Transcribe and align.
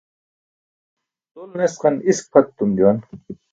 Tol 1.33 1.47
nesqan 1.59 1.95
isk 2.11 2.23
pʰat 2.31 2.47
etum 2.51 2.69
juwan. 2.77 2.97